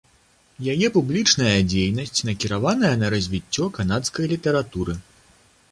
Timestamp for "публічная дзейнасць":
0.95-2.23